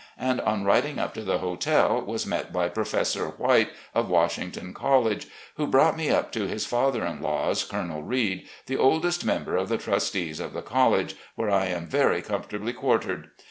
and 0.17 0.41
on 0.41 0.63
riding 0.63 0.97
up 0.97 1.13
to 1.13 1.21
the 1.21 1.37
hotel 1.37 2.01
was 2.01 2.25
met 2.25 2.51
by 2.51 2.67
Professor 2.67 3.27
White, 3.37 3.69
of 3.93 4.09
Washington 4.09 4.73
College, 4.73 5.27
who 5.57 5.67
brought 5.67 5.95
me 5.95 6.09
up 6.09 6.31
to 6.31 6.47
his 6.47 6.65
father 6.65 7.05
in 7.05 7.21
law's. 7.21 7.63
Colonel 7.63 8.01
Reid, 8.01 8.49
the 8.65 8.77
oldest 8.77 9.23
mem 9.23 9.43
ber 9.43 9.55
of 9.55 9.69
the 9.69 9.77
trustees 9.77 10.39
of 10.39 10.53
the 10.53 10.63
college, 10.63 11.15
where 11.35 11.51
I 11.51 11.67
am 11.67 11.85
very 11.85 12.23
com 12.23 12.41
fortably 12.41 12.75
quartered. 12.75 13.29